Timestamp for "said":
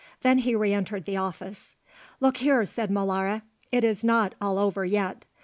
2.65-2.89